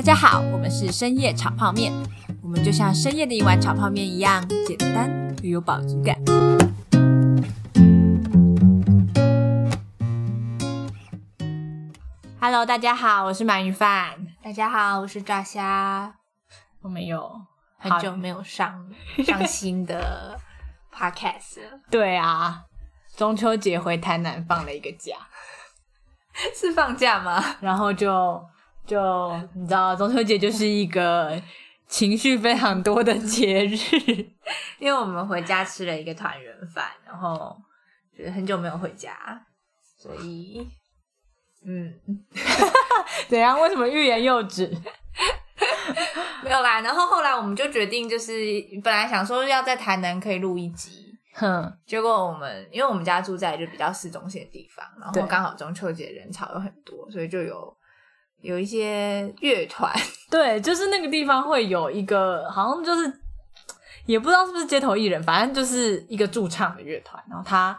[0.00, 1.92] 大家好，我们是深夜炒泡面，
[2.42, 6.16] 我们就像深夜的一碗炒泡面一样简单又有饱足感。
[12.40, 16.14] Hello，大家好，我是鳗鱼饭，大家好，我是炸虾，
[16.80, 17.30] 我们有
[17.76, 18.90] 很久没有上
[19.22, 20.40] 上新的
[20.90, 21.78] podcast 了。
[21.90, 22.62] 对啊，
[23.18, 25.16] 中秋节回台南放了一个假，
[26.58, 27.44] 是放假吗？
[27.60, 28.42] 然后就
[28.90, 31.40] 就你知道，中秋节就是一个
[31.86, 33.76] 情绪非常多的节日，
[34.80, 37.56] 因为我们回家吃了一个团圆饭，然后
[38.16, 39.16] 觉得很久没有回家，
[39.96, 40.66] 所以
[41.64, 41.94] 嗯，
[43.30, 43.60] 怎样？
[43.60, 44.68] 为什么欲言又止？
[46.42, 46.80] 没有啦。
[46.80, 48.32] 然后后来我们就决定，就是
[48.82, 57.72] 本来想说要在台南可以录一集，哼，结果我们因为我们家住在就比较市中心的地方，然后刚好中秋节人潮有很多，所以就有
[58.40, 59.92] 有一些乐团，
[60.30, 63.12] 对，就是那个地方会有一个，好像就是
[64.06, 67.78] 也不知道是不是街头艺人，反正就是一个驻唱的乐团，然后他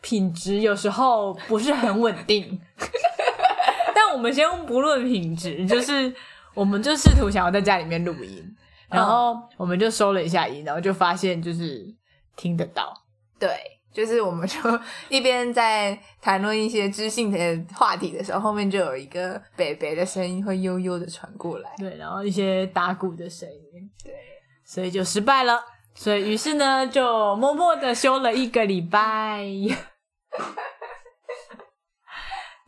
[0.00, 2.60] 品质有时候不是很稳定。
[3.94, 6.14] 但我们先不论品质，就是
[6.54, 8.56] 我们就试图想要在家里面录音，
[8.88, 11.86] 然后我们就收了一下音，然后就发现就是
[12.34, 12.92] 听得到。
[13.38, 13.50] 对，
[13.92, 14.58] 就是我们就
[15.08, 21.70] 一边在谈论一些知性的话题的时候，后面就有一个北北的声音会悠悠的传过来。
[21.76, 24.12] 对，然后一些打鼓的声音，对，
[24.64, 25.62] 所以就失败了。
[25.94, 29.44] 所以于是呢，就默默的休了一个礼拜。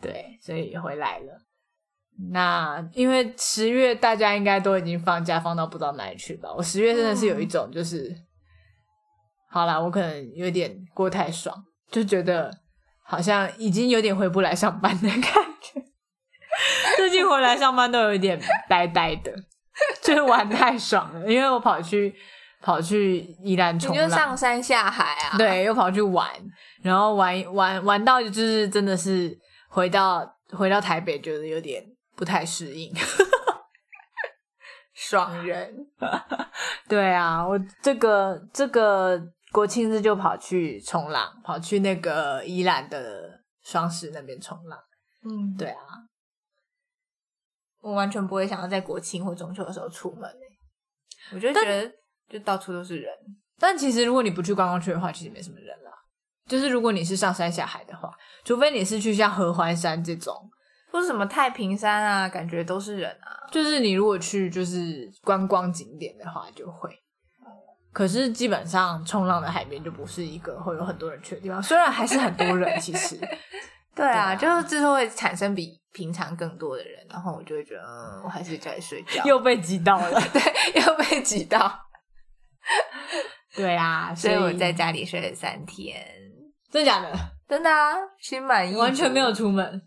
[0.02, 1.40] 对，所以回来了。
[2.30, 6.52] 那因为十月大家应该都已经放假，放到不知道哪里去吧。
[6.54, 8.14] 我十月真的是有一种就是，
[9.54, 11.54] 好啦，我可能有点过太爽，
[11.88, 12.50] 就觉得
[13.04, 15.80] 好像已经有点回不来上班的感觉。
[16.98, 18.36] 最近回来上班都有一点
[18.68, 19.32] 呆呆的，
[20.02, 22.12] 就是玩太爽了，因为我跑去
[22.62, 26.28] 跑去宜兰你就，上山下海啊？，对，又跑去玩，
[26.82, 31.80] 然后玩玩玩到就是真的是回到回到台北，觉得有点
[32.16, 32.92] 不太适应。
[34.92, 35.72] 爽人。
[36.88, 39.20] 对啊，我这个这个
[39.54, 44.76] 国庆日就跑去冲浪，跑去那个宜兰的双石那边冲浪。
[45.22, 45.78] 嗯，对啊，
[47.80, 51.88] 我完全不会想要在国庆或中秋的时候出门、欸、我就觉得
[52.28, 53.14] 就到处都是人。
[53.56, 55.92] 但其实如果你不去观光区的话，其实没什么人啦。
[56.48, 58.10] 就是如果你是上山下海的话，
[58.44, 60.34] 除非你是去像合欢山这种，
[60.90, 63.46] 或者什么太平山啊，感觉都是人啊。
[63.52, 66.90] 就是你如果去就是观光景点的话，就会。
[67.94, 73.16] 可是基本上冲浪的海边就不是一个会有很多人去的地方，虽然还是很多人，其实
[73.94, 79.24] 对啊，啊就是之后会产生比平常更多的人，然后我就会觉得，嗯，我还是在家里睡觉。
[79.24, 80.20] 又被挤到了。
[80.34, 80.42] 对，
[80.82, 81.78] 又被挤到，
[83.54, 86.04] 对啊，所以以我在家里睡了三天。
[86.72, 87.12] 真的假的？
[87.48, 89.80] 真的啊，心满意，完全没有，出门，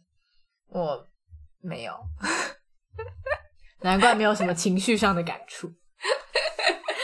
[0.69, 1.05] 我
[1.61, 1.93] 没有。
[3.81, 5.69] 难怪没有什么情绪上的感触。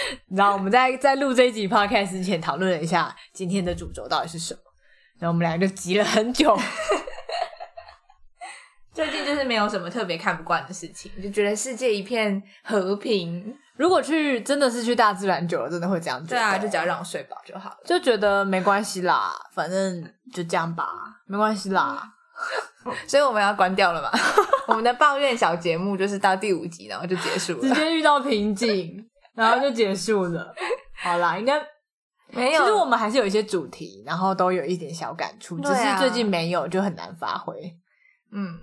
[0.35, 4.59] 然后我们在在录这一集 podcast 之前讨论了一下今天的主轴到底是什么，
[5.19, 6.57] 然后我们两个就急了很久。
[8.93, 13.55] 最近就是没有什么特别看不惯的事情，就觉得世界一片和平。
[13.75, 16.29] 如果去真的是去大自然久了，真的会这样觉得。
[16.29, 17.77] 对啊，就只要让我睡饱就好了。
[17.83, 20.87] 就觉得没关系啦，反正就这样吧，
[21.25, 22.07] 没关系啦。
[23.07, 24.11] 所以我们要关掉了嘛？
[24.67, 27.75] 我们的抱怨小节目就是到第五集，然后就结束了直了。
[27.75, 29.03] 接遇到瓶颈，
[29.35, 30.53] 然后就结束了。
[30.95, 31.59] 好啦，应该
[32.27, 37.53] 没有，其实我们还是有一些主题，然后都有一点小感触，只是最近没有，就很难发挥。
[38.31, 38.59] 嗯，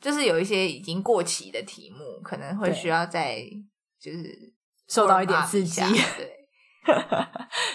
[0.00, 3.42] 就是有一些已经过期的题目，可能会需要再
[4.00, 4.52] 就是
[4.88, 5.80] 受到一点刺激
[6.16, 6.46] 对，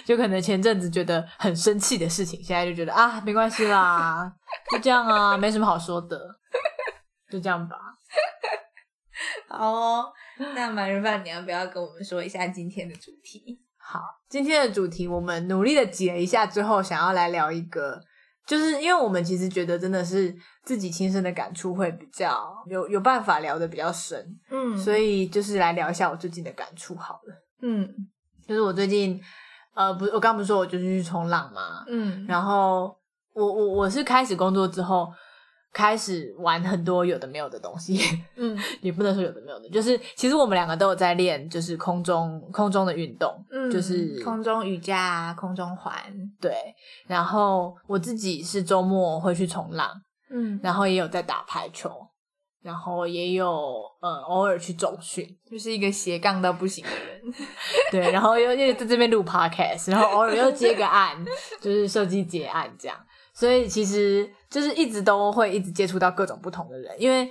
[0.06, 4.32] 就可能前阵子觉得很生气的事情，现在就觉得啊，没关系啦，
[4.72, 6.18] 就这样啊，没什么好说的，
[7.30, 7.78] 就这样吧。
[9.50, 10.14] 好哦。
[10.56, 13.60] 那马日饭，你要不要跟我们说一下今天的主题？
[13.78, 14.00] 好，
[14.30, 18.02] 今天的主题我们努力的挤了一下之后，想要来聊一个，
[18.48, 20.34] 就是因为我们其实觉得真的是
[20.64, 27.36] 自己亲身的感触会比较有有办法聊的比较深，嗯所以就是来聊一下我最近的感触好了。
[27.62, 27.88] 嗯
[28.48, 29.22] 就是我最近
[29.76, 32.98] 呃，不，我刚不是说我就是去冲浪嘛，嗯，然后
[33.34, 35.12] 我我我是开始工作之后。
[35.74, 38.00] 开始玩很多有的没有的东西，
[38.36, 45.96] 嗯 也不能说有的没有的，就是其实我们两个都有在练，就是空中空中的运动，嗯，就是空中瑜伽、啊、空中环，
[46.40, 46.54] 对。
[47.08, 49.90] 然后我自己是周末会去冲浪，
[50.30, 51.90] 嗯然后也有在打排球，
[52.62, 53.50] 然后也有
[54.00, 57.20] 呃偶尔去重训，就是一个斜杠到不行的人。
[57.90, 61.18] 对，然后又又在这边录 podcast，然后偶尔又接个案，
[61.60, 62.96] 就是设计结案这样。
[63.34, 67.30] 所以其实就是一直都会一直接触到各种不同的人，因为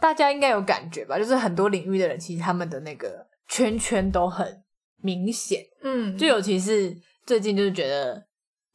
[0.00, 4.62] 大家应该有感觉吧，就是很多领域的人其实他们的那个圈圈都很
[5.00, 6.92] 明显，嗯，就尤其是
[7.24, 8.20] 最近就是觉得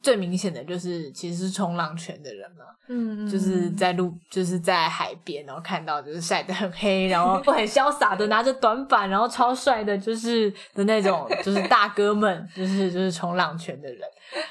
[0.02, 14.00] 最明显的就是其实是冲浪圈的人嘛，嗯就是在路就是在海边，然后看到就是晒得很黑，然后很潇洒的拿着短板，然后超帅的，就是的那种就是大哥们，就是就是冲浪圈的人，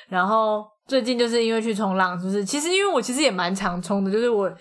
[0.07, 0.63] 然后。
[0.89, 4.51] 最近就是因为去冲浪，就是其实因为我其实也蛮常冲的，就是我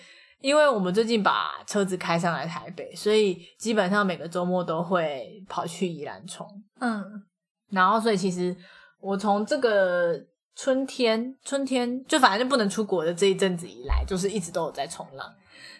[0.41, 6.47] 因为我们最近把车子开上来台北，所以基本上每个周末都会跑去宜兰冲。
[6.79, 7.03] 嗯，
[7.71, 8.55] 然后所以其实
[9.01, 10.15] 我从这个
[10.55, 15.27] 春天，春天就反正就不能出国的这一阵子以来，就是一直都有在冲浪。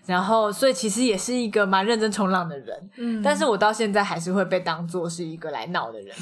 [0.07, 6.15] 然后所以其实也是一个蛮认真冲浪的人，嗯但是我到现在还是会被当做是一个来闹的人。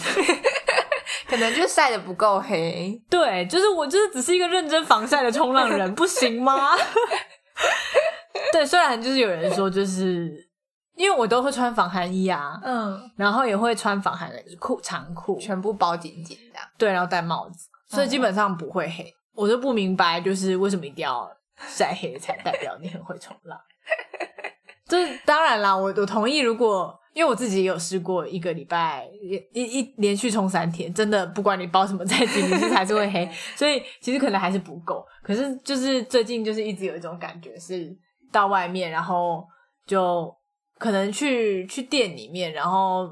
[1.27, 2.99] 可能就晒的不够黑。
[3.09, 6.71] 对，就是我就是只是一个认真防晒的冲浪人，不行吗？
[8.53, 10.47] 对，虽然就是有人说，就是
[10.95, 16.67] 因为我都会穿防寒衣啊，嗯，然后也会穿防寒的裤长裤，全部包紧紧这样。
[16.77, 19.13] 对，然后戴帽子，所以基本上不会黑。
[19.35, 23.59] 我就不明白，就是为什么一定要晒黑才代表你很会冲浪？
[24.87, 26.97] 就是当然啦，我我同意，如果。
[27.17, 29.09] 因为我自己也有试过一个礼拜
[29.51, 35.03] 一一连续冲三天，真的不管你包什么在紧，你是还是会黑，所以其实可能还是不够。
[35.23, 37.91] 可是就是最近就是一直有一种感觉，是
[38.31, 39.43] 到外面，然后
[39.87, 40.31] 就
[40.77, 43.09] 可能去去店里面，然后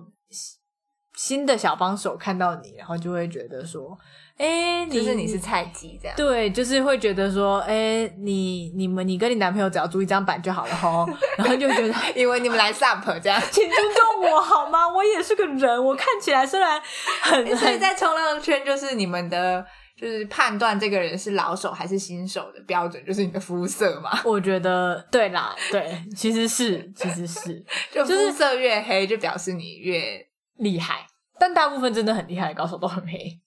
[1.15, 3.97] 新的小帮手看到你，然后就会觉得说。
[4.37, 14.85] 哎，就是你是菜鸡这样，对，就是会觉得说，哎，你你们你跟你男朋友只要租一张板就好了吼，然后就觉得以为你们来 sup 这样，请尊重我好吗？
[14.87, 16.81] 我也是个人，我看起来虽然
[17.21, 19.65] 很，所以在冲浪圈就是你们的，
[19.97, 24.19] 就是判断这个人是老手还是新手的标准，就是你的肤色嘛。
[24.25, 30.27] 我觉得对啦，对，其实是其实是， 就肤色越黑，就表示你越
[30.57, 31.07] 厉害，
[31.39, 33.39] 但大部分真的很厉害的高手都很黑。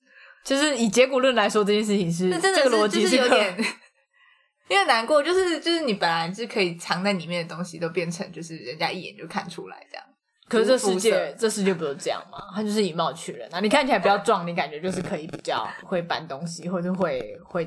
[0.49, 3.55] 就是以结果论来说，这件事情是这个逻辑是有点，
[4.67, 5.23] 因为难过。
[5.23, 10.05] 就是就是你本来是可以藏在里面的东西，都变成就是人家一眼就看出来这样。
[10.49, 12.39] 可是这世界这世界不是这样吗？
[12.55, 13.61] 他就是以貌取人啊！
[13.61, 17.67] 你看起来比较壮，你感觉就是可以比较会搬东西，或者会会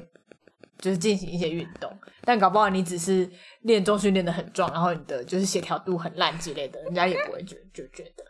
[0.79, 1.95] 就是进行一些运动。
[2.23, 3.29] 但搞不好你只是
[3.61, 8.25] 练重训练的很壮，然后你的就是协调度很烂之类的，人家也不会觉就觉得。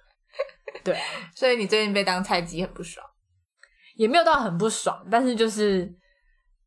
[0.83, 3.05] 对啊， 所以你最近被当菜鸡很不爽。
[4.01, 5.87] 也没有到很不爽，但是就是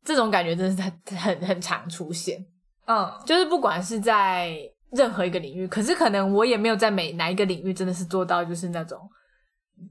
[0.05, 0.81] 这种感觉真的是
[1.17, 2.39] 很很很常出现，
[2.87, 4.57] 嗯，就是不管是在
[4.91, 8.97] 任何一个领域，可是可能我也没有在每哪一个领域真的是做到就是那种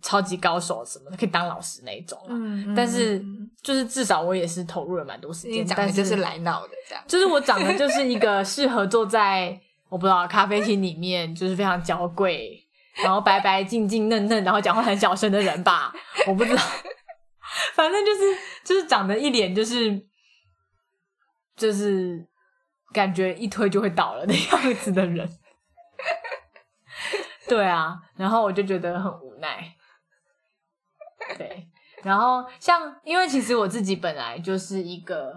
[0.00, 3.22] 超级高手什么的，可以当老师那一种，嗯，但是
[3.62, 12.58] 就是至少我也是投入了蛮多时间，但是就是来闹的这样，就是我长得就是一个 适合坐在我不知道咖啡厅里面，就是非常娇贵，
[13.02, 15.92] 然后白白净净嫩嫩，然后讲话很小声的人吧，
[16.26, 16.62] 我不知道。
[17.74, 18.20] 反正就是
[18.64, 20.06] 就是长得一脸就是
[21.56, 22.26] 就是
[22.92, 25.28] 感觉一推就会倒了的样子的人，
[27.48, 29.74] 对啊，然后我就觉得很无奈。
[31.38, 31.68] 对，
[32.02, 35.34] 然后像因为其实我自己本来就是一个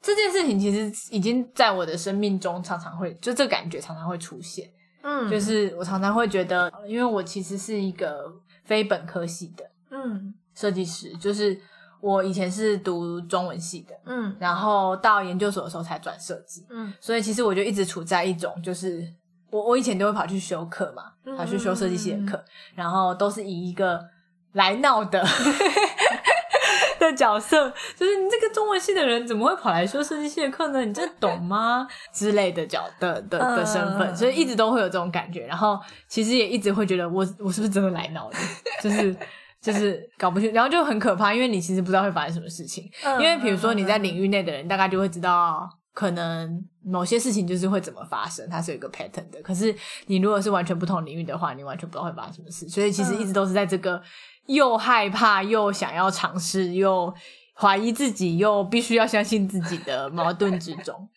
[0.00, 4.70] 这件事情，其实已经在我的生命中常常会就这感觉常常会出现，
[5.02, 8.30] 嗯，就是我常常会觉得，因为我其实是一个
[8.64, 10.34] 非本科系的，嗯。
[10.54, 11.58] 设计师就是
[12.00, 19.10] 我以前是读中文系的，嗯，然后到研究所的时候才转设计，嗯，所以其实我就一直处在一种就是
[19.50, 22.44] 我我以前都会跑去修课嘛，跑去修设计系的课，
[22.74, 24.04] 然后都是以一个
[24.52, 25.24] 来闹的
[27.00, 30.84] 的角色，就是你这个中文系的人怎么会跑来修设计系的课呢？
[30.84, 31.88] 你这懂吗？
[32.12, 38.36] 之类的角的的的身份，所以一直都会有这种感觉，然后其实也一直会觉得我我是不是真的来闹的，
[38.82, 39.16] 就是。
[39.64, 42.84] 就是搞不清，然后就很可怕，因为你其实不知道会发生什么事情。
[43.18, 49.40] 因为比如说你在领域内的人，大概就会知道可能某些事情就是会怎么发生，它是有一个 pattern 的。
[49.42, 49.74] 可是
[50.06, 52.68] 你如果是完全不同领域的话，你完全不知道会发生什么事。
[52.68, 54.02] 所以其实一直都是在这个
[54.46, 57.14] 又害怕又想要尝试又
[57.54, 61.08] 怀疑自己又必须要相信自己的矛盾之中。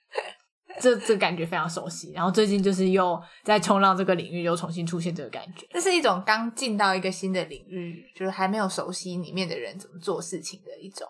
[0.80, 11.08] 这这感觉非常熟悉，然后最近就是又在冲浪这个领域又重新出现这个感觉，这是一种刚进到一个新的领域，就是还没有熟悉里面的人怎么做事情的一种，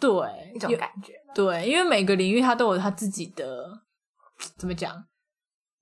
[0.00, 0.10] 对
[0.54, 1.12] 一种感觉。
[1.34, 3.64] 对，因为每个领域它都有它自己的
[4.56, 5.04] 怎么讲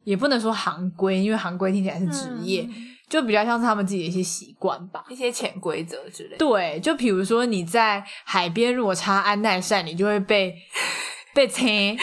[0.05, 5.03] 也不能说行规，因为行规听起来是职业，嗯就比较像是他们自己的一些习惯吧。
[5.09, 6.37] 一些潜规则之类的。
[6.37, 10.55] 对，就比如说你在海边如果插安耐晒，你就会被
[11.35, 11.97] 被 切。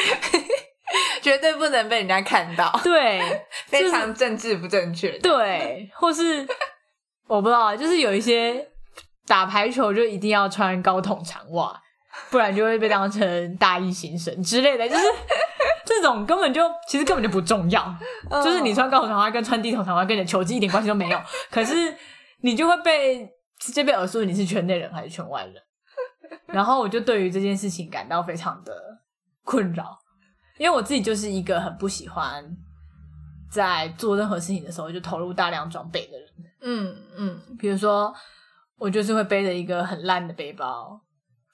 [1.25, 3.19] 绝对不能被人家看到，对，
[3.65, 5.19] 非常政治不正确的。
[5.21, 6.47] 对，或是
[7.25, 8.63] 我不知道，就是有一些
[9.25, 11.81] 打排球就一定要穿高筒长袜，
[12.29, 15.03] 不然就会被当成大一新生之类的，就是
[15.83, 17.83] 这种根本就其实根本就不重要，
[18.29, 18.43] 嗯。
[18.43, 21.91] 就是你穿高筒长袜跟穿低筒长袜跟你的球技一点关系都没有，可是
[22.41, 23.27] 你就会被
[23.57, 25.55] 直接被耳说你是圈内人还是圈外人，
[26.45, 28.71] 然后我就对于这件事情感到非常的
[29.43, 29.97] 困扰。
[30.57, 32.43] 因为我自己就是一个很不喜欢
[33.51, 36.29] 在做任何事情的时候就投入大量装备的人。
[36.61, 38.13] 嗯嗯，比如说，
[38.77, 40.99] 我就是会背着一个很烂的背包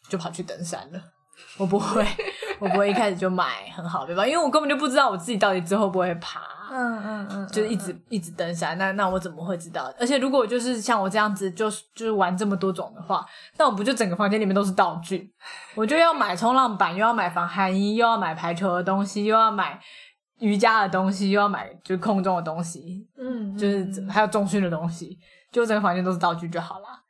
[0.07, 1.01] 就跑去登山了。
[1.57, 2.05] 我不会，
[2.59, 6.41] 我不会一开始就买很好的背包，因为我根本就不知道我自己到底之后会不会爬。
[6.71, 9.93] 嗯嗯嗯，就是一直一直登山，那那我怎么会知道？
[9.99, 13.25] 而且如果就是像我这样子，就是就是玩这么多种的话，
[13.57, 15.33] 那我不就整个房间里面都是道具？
[15.75, 19.79] 我就要买冲浪板，又要买防寒衣，又要买排球的东西，又要买
[20.39, 25.17] 瑜伽的东西，又要买就是空中的东西，嗯，就是嗯还有重训的东西，
[25.51, 27.01] 就整个房间都是道具就好啦。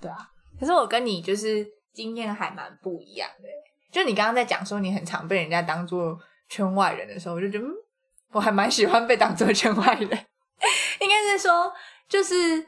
[0.00, 0.16] 对啊，
[0.58, 3.48] 可是我跟你就是经验还蛮不一样的。
[3.92, 6.18] 就你刚刚在讲说你很常被人家当做
[6.48, 7.70] 圈外人的时候，我就觉得，嗯，
[8.34, 10.26] 我还蛮喜欢被当做圈外人。
[11.00, 11.72] 应该是说，
[12.08, 12.66] 就是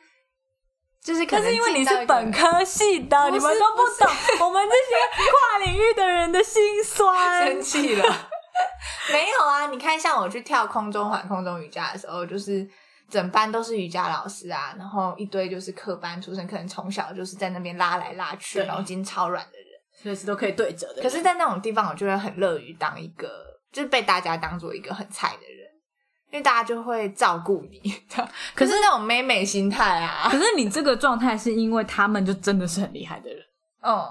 [1.03, 7.61] 就是可可是因为你是本科系的，你们都不懂我们这些跨领域的人的心酸 生。
[7.61, 8.05] 气了。
[9.13, 12.67] 没有啊，你看，像我去跳空中环、空中瑜伽的时候，就是
[13.11, 19.67] 整班都是瑜伽老师啊，然后一堆就是科班出身，可能从小就是在那边拉来拉去，然后筋超软的人。
[20.03, 21.03] 随时都可以对折的。
[21.03, 23.29] 可是，在那种地方，我就会很乐于当一个，
[23.77, 25.69] 就是被大家当做一个很菜的人，
[26.33, 27.95] 因为大家就会照顾你。
[28.55, 33.39] 可是那种妹妹心态啊，可是你这个状态是因为他们就真的是很厉害的人，
[33.85, 34.03] 嗯，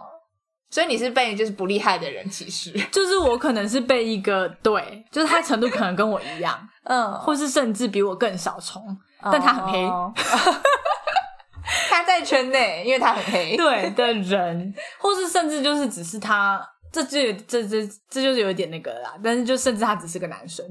[0.70, 10.14] 所以你是被就是不厉害的人歧视， 就是我可能是被一个对，就是他程度可能跟我一样，嗯，或是甚至比我更少虫，但他很黑，哦
[11.90, 13.58] 他在圈内，因为他很黑。
[13.58, 16.62] 对的人，或是甚至就是只是他，
[17.04, 20.66] 这就这这这就是有一点那个啦，但是就甚至他只是个男生，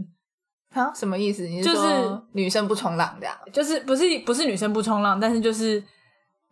[0.73, 1.47] 啊，什么意思？
[1.47, 3.37] 你是就是说女生不冲浪这样？
[3.53, 5.83] 就是不是不是女生不冲浪，但是就是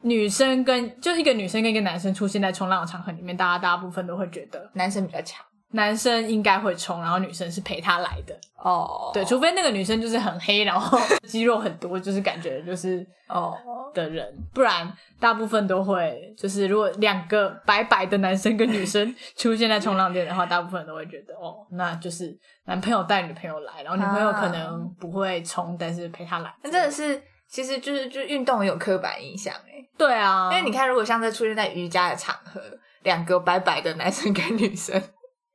[0.02, 8.34] 女生跟就一个女生跟一个男生出现在冲浪的场合里面，大家大部分都会觉得男生比较强男生应该会冲，然后女生是陪他来的。
[8.56, 13.56] 哦对，除非那个女生就是很黑，然后肌肉很多，就是感觉就是哦，
[13.92, 22.32] 的人，不然大部分都会就是如果两个白白的男生跟女生出现在冲浪店的话，大部分人都会觉得哦，那就是
[22.66, 26.54] 男朋友带女朋友来，然后女朋友可能不会冲，但是陪他来。
[26.62, 32.60] 那真的是，其实就是就运动很有刻板印象哎，对啊，因为你看，如果像这出现在瑜伽的场合，
[33.02, 35.02] 两个白白的男生跟女生，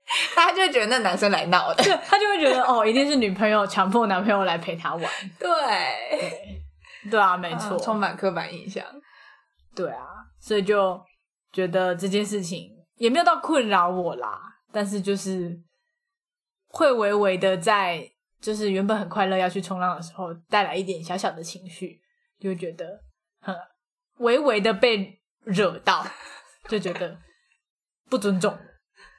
[0.36, 1.84] 大家就会觉得那男生来闹的。
[1.84, 5.04] 对他就会觉得哦，一定是女朋友强迫男朋友来陪他玩。
[5.38, 5.50] 对，
[6.10, 8.84] 对，对啊，没错，嗯充满刻板印象。
[9.76, 10.06] 对啊，
[10.40, 11.00] 所以就
[11.52, 14.40] 觉得这件事情也没有到困扰我啦，
[14.72, 15.60] 但是就是
[16.70, 18.10] 会微微的在
[18.40, 22.00] 就是原本很快乐要去冲浪的时候，带来一点小小的情绪，
[22.40, 23.02] 就会觉得
[23.42, 23.56] 很
[24.20, 26.06] 微微的被惹到，
[26.68, 27.18] 就觉得
[28.10, 28.67] 不尊重我。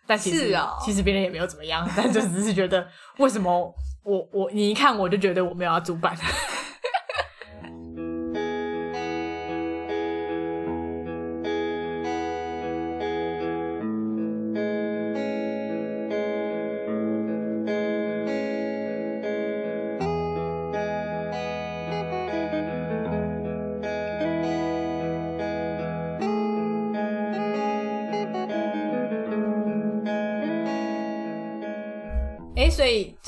[0.08, 2.88] 但其实、其实别人也没有怎么样，但就只是觉得
[3.18, 6.16] 为什么我我你一看我就觉得我没有要主办。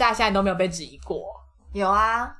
[0.00, 1.23] 所以炸现在都没有被质疑过。
[1.73, 2.35] 有啊，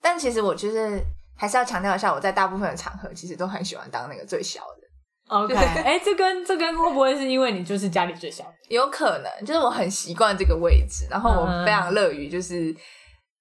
[0.00, 0.98] 但其实我就是
[1.36, 4.88] 还是要强调一下，我在大部分的场合其实都很喜欢当那个最小的。
[5.28, 8.54] OK， 哎、这跟这跟会不会是因为你就是家里最小的？
[8.68, 12.72] 有可能就是我很习惯这个位置，然后我嗯非常乐于就是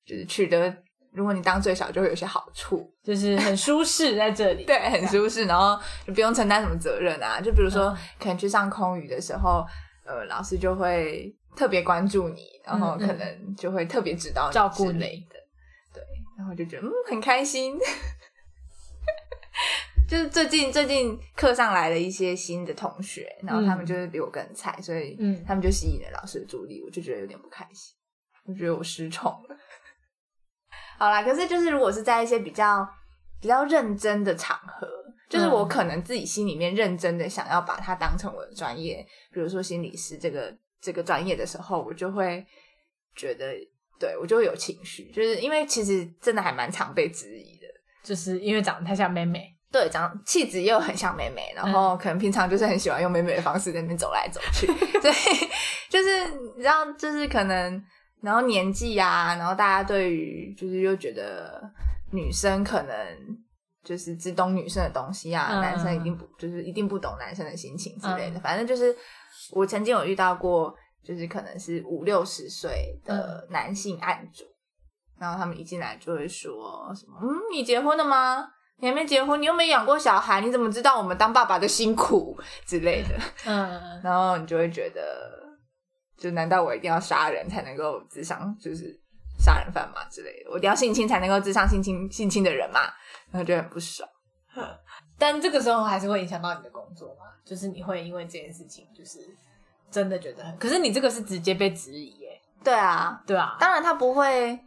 [0.06, 0.72] 就是取得，
[1.14, 4.66] 如果你当最小就会有些好处，就是很舒适在这里。
[4.68, 7.40] 对，很舒适，然后就不用承担什么责任啊。
[7.42, 9.66] 就比如说嗯可能去上空余的时候，
[10.06, 15.00] 呃，老师就会特别关注你，然后可能就会特别指导照顾你。
[15.00, 15.36] 的，
[15.94, 16.04] 对，
[16.38, 17.78] 然后就觉得嗯很开心。
[20.08, 25.44] 就是最近最近课上来了一些新的同学，然后他们嗯就是比我更菜，所以嗯。
[25.46, 27.96] 他们就吸引了老师的注意力，我就觉得有点不开心，
[28.46, 29.56] 我觉得我失宠了。
[30.98, 32.88] 好啦，可是就是如果是在一些比较
[33.40, 34.88] 比较认真的场合，
[35.30, 42.46] 就是我可能自己心里面认真的想要把它当成我的专业，比如说心理师这个这个专业的时候，我就会
[43.16, 43.54] 觉得，
[44.00, 47.68] 对我就会有情绪，就是因为其实真的还蛮常被质疑的。
[48.02, 54.66] 就是因为长得太像妹妹，对，长气质又很像妹妹，然后可能平常就是很喜欢用妹妹的方式在那边走来走去，
[55.02, 55.12] 对，
[55.90, 57.84] 就是你知道，就是可能，
[58.22, 61.62] 然后年纪啊，然后大家对于就是又觉得
[62.12, 62.96] 女生可能
[63.84, 68.96] 就是只懂女生的东西啊，嗯男生一定不就是一定不懂男生的心情之类的，反正就是
[69.52, 74.44] 我曾经有遇到过，就是可能是五六十岁的男性案主，
[75.20, 78.48] 然后他们一进来就会说什么，嗯，你结婚了吗？
[78.82, 83.10] 你还没结婚，你又没养过小孩，你怎么知道我们当爸爸的辛苦之类的？
[83.46, 85.02] 嗯，然后你就会觉得，
[86.18, 88.98] 就难道我一定要杀人才能够智商，就是
[89.38, 90.52] 杀人犯嘛之类的？
[90.52, 92.82] 我一定要性侵才能够智商性侵性侵的人嘛？
[93.32, 94.08] 然后就很不爽。
[95.20, 97.26] 但这个时候还是会影响到你的工作嘛？
[97.50, 99.18] 就是你会因为这件事情，就是
[99.90, 104.60] 真的觉得很，可是你这个是直接被质疑耶，对啊，对啊，当然他不会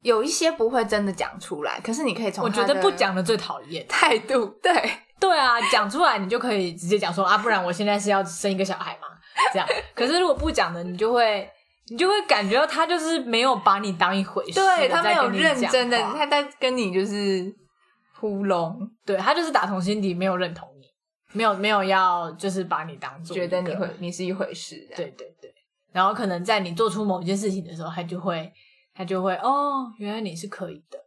[0.00, 3.86] 有一些不会真的讲出来，可是你可以从我觉得不讲的最讨厌。
[3.86, 4.72] 态度，对。
[5.18, 9.08] 对啊，讲出来你就可以直接讲说啊，不然我现在是要生一个小孩嘛，
[9.50, 9.66] 这样。
[9.94, 11.48] 可是如果不讲的，你就会
[11.88, 17.50] 你就会感觉到他就是没有把你当一回事，对他没有认真的，他在跟你就是
[18.20, 20.75] 糊弄，对他就是打从心底没有认同你，
[21.32, 25.54] 没有没有要就是把你当做觉得你会你是一回事，对对对，
[25.92, 28.52] 然后可能在你做出某一件事情的时候，他就会
[28.94, 30.98] 他就会哦，原来你是可以的，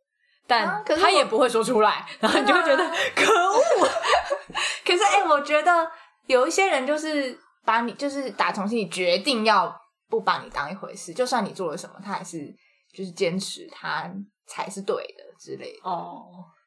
[0.46, 2.84] 但他也不会说出来，然后你就会觉得
[3.16, 3.60] 可恶。
[4.86, 5.90] 可是哎、我觉得
[6.28, 9.76] 有一些人就是把你就是打从心里决定要
[10.10, 12.54] 不把你当一回事，就算你做了什么，他还是
[12.92, 14.12] 就是坚持他
[14.48, 15.80] 才是对的之类的。
[15.84, 16.59] 哦，对，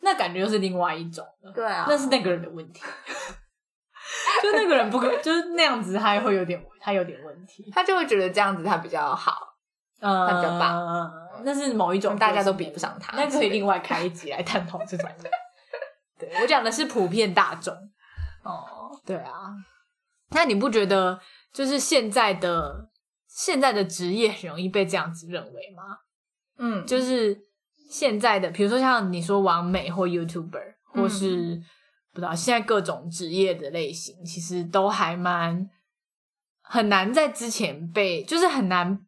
[0.00, 2.82] 那感觉又是另外一种了，对啊那是那个人的问题。
[4.42, 7.70] 就那个人不可， 就是那样子，他会有点，他有点问题。
[7.72, 9.48] 他就会觉得这样子他比较好。
[10.00, 11.12] 嗯，他比较棒
[11.44, 15.30] 那是某一种，大家都比不上他那可以另外开一集来探讨这种人。
[16.18, 17.74] 对我讲的是普遍大众。
[18.42, 19.52] 哦，对啊，
[20.30, 21.20] 那你不觉得
[21.52, 22.88] 就是现在的
[23.28, 25.98] 现在的职业很容易被这样子认为吗？
[26.58, 27.38] 嗯，就是
[27.90, 31.60] 现在的，比如说像你说网美或 YouTuber，或嗯是、
[32.12, 35.68] 不知道现在各种职业的类型，其实都还蛮
[36.62, 39.00] 很难在之前被，就是很难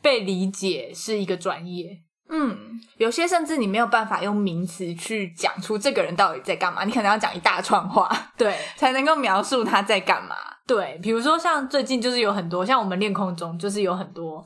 [0.00, 2.02] 被理解是一个专业。
[2.30, 10.36] 嗯，有些甚至你没有办法用名词去讲出这个人到底在干嘛，你可能要讲一大串话对 才能够描述他在干嘛。
[10.66, 14.44] 对，比如说像最近就是有很多，像我们练空中就是有很多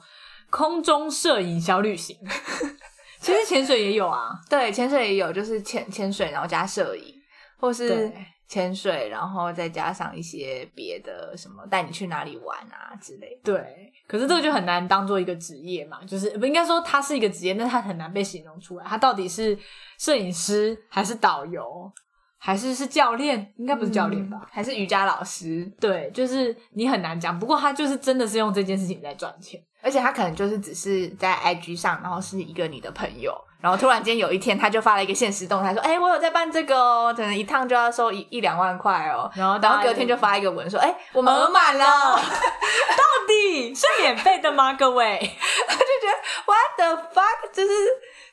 [0.51, 2.17] 空中摄影小旅行，
[3.23, 4.31] 其实潜水也有啊。
[4.51, 7.15] 对，潜水也有，就是潜潜水，然后加摄影，
[7.59, 8.13] 或是对
[8.49, 13.55] 潜水，然后再加上一些别的什么带你去哪里玩啊之类的。
[13.55, 19.57] 对，可是这个就很难当做一个职业嘛，就是不应该说它是一个职业，但它很难被形容出来，它到底是
[19.99, 21.91] 摄影师还是导游，
[22.37, 23.55] 还是是教练？
[23.57, 24.39] 应该不是教练吧？
[24.43, 27.39] 嗯还是瑜伽老师，对，就是你很难讲。
[27.39, 29.59] 不过他就是真的是用这件事情在赚钱。
[29.83, 41.85] 而且他可能就是只是在 IG 上，然后是一个你的朋友，然后突然间有一天他就发了一个现实动态，说：“哎、我有在办这个哦，可能一趟就要收一一两万块哦。”然后然后隔天就发一个文说：“哎、我们额满了。
[41.85, 44.75] 到底是免费的吗？
[44.75, 45.19] 各位？
[45.69, 46.15] 他就觉得
[46.47, 47.53] ”What the fuck？
[47.53, 47.73] 就是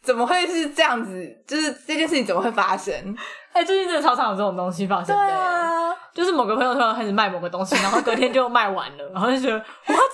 [0.02, 1.44] 怎么会是这样子？
[1.48, 3.16] 就是这件事情怎么会发生？
[3.52, 9.58] 哎、最近真的超常有这种东西发生的、啊，就是某个朋友突然开始卖某个东西，然后隔天就卖完了，然后就觉得
[9.88, 10.12] what？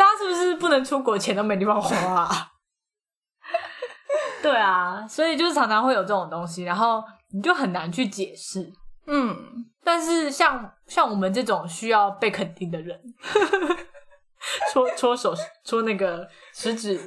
[0.00, 2.52] 大家是不是不能出国，钱都没地方花啊？
[4.42, 8.72] 对啊，所以就是常常会有这种东西，然后你就很难去解释。
[9.06, 9.36] 嗯，
[9.84, 12.98] 但是像像我们这种需要被肯定的人，
[14.72, 15.34] 戳戳手
[15.66, 16.98] 戳那个食指，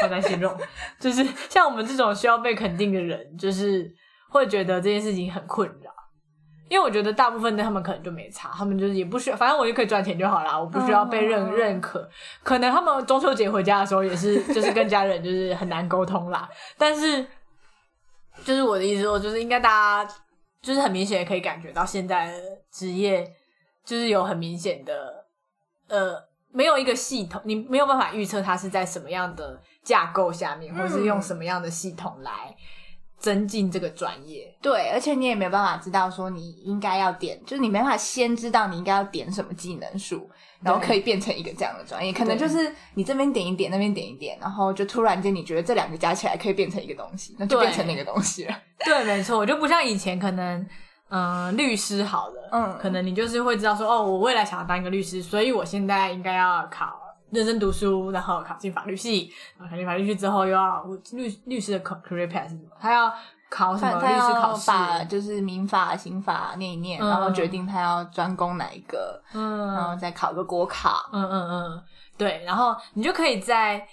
[0.00, 0.52] 好难形容，
[0.98, 3.88] 就是像我们这种需要被肯定的人，就是
[4.30, 5.92] 会觉得这件事情很困扰。
[6.68, 12.08] 因为我觉得大部分的他们可能就没差，他们就是也不需要，反正我就可以赚钱就好啦，我不需要被认、嗯认可。
[12.42, 16.48] 可能他们中秋节回家的时候也是， 就是跟家人就是很难沟通啦。
[16.76, 17.24] 但是，
[18.44, 20.14] 就是我的意思说，就是应该大家
[20.60, 22.38] 就是很明显的可以感觉到现在的
[22.72, 23.24] 职业
[23.84, 25.24] 就是有很明显的
[25.88, 32.54] 呃，没有一个系统，你没有办法预测它是在什么样的架构下面，或是用什么样的系统来
[33.18, 34.54] 增进这个专业。
[34.60, 40.28] 对，而且你也没有办法知道说你应该要点，就是你没办法先知道你应该要点什么技能树，
[40.62, 42.12] 然后可以变成一个这样的专业。
[42.12, 48.54] 可能就是你这边点一点，那边点一点，然后就突然间你觉得这两个加起来可以变成一个东西，那就变成那个东西了。
[48.84, 50.66] 对，没错，我就不像以前可能。
[51.08, 56.86] 嗯，律师好了，嗯可能你就是会知道说，哦，我未来想要当一个律师，所以我现在应该要考
[57.30, 62.70] 认真读书，然后考进法律系，然后考进法律系之后又要律律师的 career path 是什么？
[62.80, 63.12] 他要
[63.48, 64.70] 考什么他律师考要试？
[64.70, 71.08] 把就是民法、刑法念一念，嗯然后决定他要专攻哪一个，嗯然后嗯再考个国考。
[71.12, 71.82] 嗯嗯嗯，
[72.16, 73.86] 对，然后你就可以在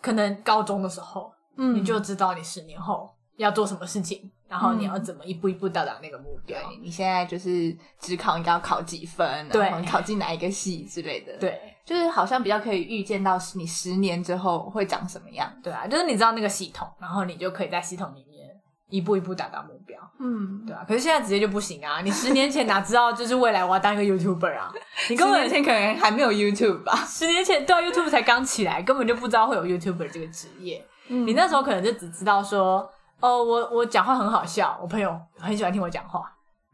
[0.00, 6.58] 可能高中的时候，嗯你就知道你十年后要做什么事情，然后你要怎么一步一步到达那个目标。
[6.58, 15.50] 对你现在就是只考应该要考几分，对然后你考进哪一个系之类的。，对就是好像比较可以预见到你十年之后会长什么样。
[15.62, 18.46] 对啊，就是你知道那个系统，然后你就可以在系统里面
[18.90, 19.98] 一步一步达到目标。
[20.20, 22.02] 嗯，对啊，可是现在直接就不行啊！
[22.02, 24.70] 你十年前哪知道就是未来我要当一个 YouTuber 啊？
[25.08, 26.94] 你根本前可能还没有 YouTube 吧？
[27.06, 30.84] 十年前对啊，YouTube 才刚起来，根本就不知道会有 YouTuber 这个职业。
[31.08, 32.86] 嗯你那时候可能就只知道说，
[33.20, 36.30] 哦，我我讲话很好笑，我朋友很喜欢听我讲话，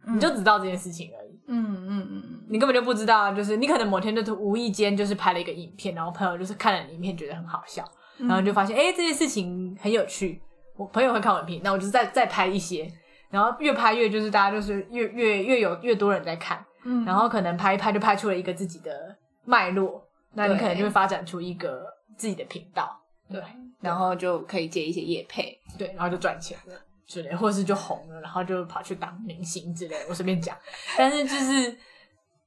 [0.08, 1.40] 你就只知道这件事情而已。
[1.46, 2.22] 嗯嗯嗯
[2.54, 7.84] 你根本就不知道，就是你可能某天就无意间就是拍了一个影片，然后朋友就是看了影片觉得很好笑，
[8.20, 10.40] 嗯，然后就发现哎、诶这件事情很有趣，
[10.76, 12.88] 我朋友会看我的影片，那我就再再拍一些，
[13.28, 20.00] 然后越拍越就是大家就是越越越有越多人在看，嗯，然后可能拍一拍就拍出了一个自己的脉络，
[20.34, 21.84] 那你可能就会发展出一个
[22.16, 22.88] 自己的频道，
[23.28, 23.42] 对，
[23.80, 25.58] 然后就可以接一些业配。
[25.76, 30.56] 对，然后就赚钱了之类，或者是就红了，然后就跑去当明星之类的，我随便讲，
[30.96, 31.76] 但是就是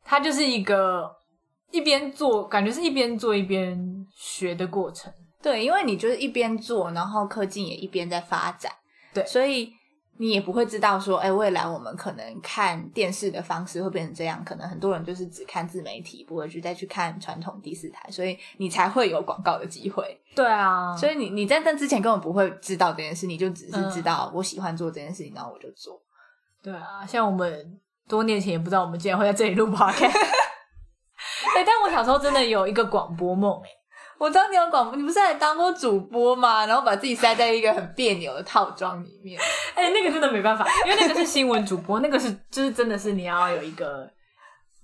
[0.10, 1.14] 它就是一个
[1.72, 3.78] 一边做，感觉是一边做一边
[4.16, 8.72] 学的过程，对，因为你就是一边做，然后科技也一边在发展，
[9.14, 9.26] 对。
[9.26, 9.74] 所以
[10.20, 20.20] 你也不会知道说，哎，未来我们可能看电视的方式会变成这样，可能很多人就是只看自媒体，不会去再去看传统第四台，所以你才会有广告的机会。
[20.34, 23.92] 对啊，所以你你在那之前根本不会知道这件事，你就只是嗯。
[23.92, 26.02] 知道我喜欢做这件事情，然后我就做。
[26.64, 30.12] 对啊，像我们多年前也不知道我们竟然会在这里录 podcast，
[31.54, 33.70] 对，但我小时候真的有一个广播梦、欸，
[34.18, 36.66] 我知道你有广播，你不是还当过主播吗？
[36.66, 39.40] 然后把自己塞在一个很别扭的套装里面。
[39.76, 44.10] 哎、那个真的没办法，因为那个是新闻主播，那个是就是真的是你要有一个，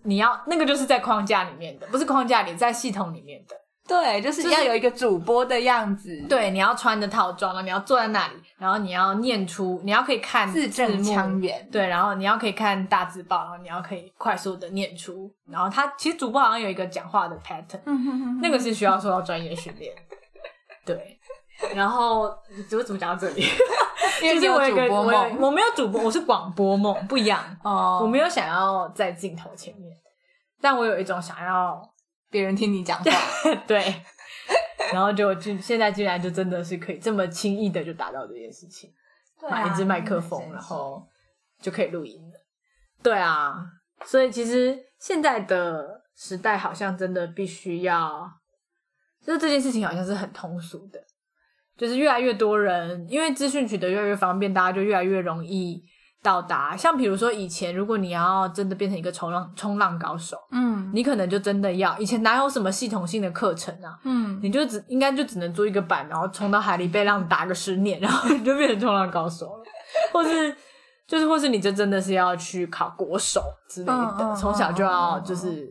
[0.03, 3.55] 你要那个就是在框架里面的，不是框架里，在系统里面的。
[3.85, 11.67] 对，就是就是要有一个主播的样子，，对，你要穿着套装，你要坐在那里，然后你要念出，你要可以看字正腔圆。
[11.69, 19.93] 对，然后你要可以看大字报，然后你要可以快速的念出，然后他其实主播好像有一个讲话的 pattern，那个是需要受到专业训练。
[20.85, 21.19] 对，
[21.75, 22.33] 然后
[22.69, 23.45] 怎么怎么讲到这里？
[24.23, 27.41] 因为我有一个主播梦我没有主播，我是广播梦，不一样。
[27.63, 29.91] 哦我没有想要在镜头前面，
[30.61, 31.81] 但我有一种想要
[32.33, 33.11] 别人听你讲话，
[33.67, 34.01] 对，
[34.91, 38.91] 然后就就现在竟然就真的是可以这么轻易的就达到这件事情，
[39.47, 41.07] 买一支麦克风，然后
[41.61, 42.43] 就可以录音了。
[43.03, 43.53] 对啊，
[44.03, 48.27] 所以其实现在的时代好像真的必须要，
[49.23, 50.99] 就是这件事情好像是很通俗的，
[51.77, 55.83] 就是越来越多人，因为资讯取得越来越方便，大家就越来越容易
[56.23, 56.75] 到达。
[56.75, 69.63] 像比如说以前，如果你要真的变成一个冲浪冲浪高手，嗯你可能就真的要以前哪有什么系统性的课程啊，嗯，你就只应该就只能租一个板，然后冲到海里被浪打个十年，然后你就变成冲浪高手了，
[70.12, 70.55] 或是
[71.05, 75.69] 就是或是你就真的是要去考国手之类的，从小就要就是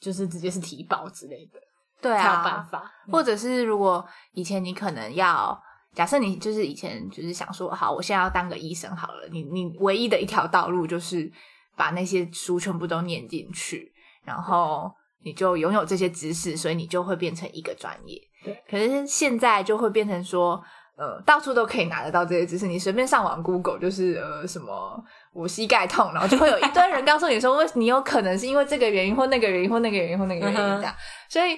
[0.00, 1.58] 就是直接是体保之类的，
[2.02, 2.90] 对才有办啊，法。
[3.10, 5.58] 或者是如果以前你可能要。
[5.96, 9.26] 假设你就是以前就是想说，好，我现在要当个医生好了。
[9.32, 11.32] 你你唯一的一条道路就是
[11.74, 13.90] 把那些书全部都念进去，
[14.22, 14.92] 然后
[15.24, 18.20] 你就拥有这些知识，所以你就会变成一个专业。
[18.44, 20.62] 对，可是现在就会变成说，
[20.98, 22.66] 呃，到处都可以拿得到这些知识。
[22.66, 30.94] 你随便上网 Google 就是呃什么我膝盖痛，然后就会有一堆人告诉你说， 为你有可能是因为这个原因或那个原因或那个原因或那个原因这样，
[31.30, 31.56] 所以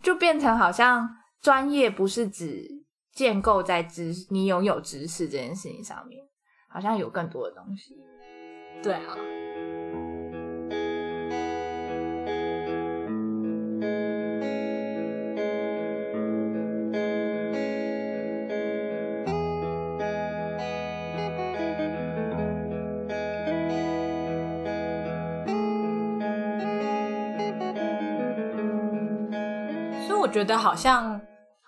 [0.00, 1.08] 就变成好像
[1.42, 2.68] 专业不是只
[3.20, 6.26] 建构在知你拥有知识这件事情上面，
[6.70, 7.94] 好像有更多的东西。
[8.82, 9.14] 对啊，
[30.06, 31.19] 所以我觉得好像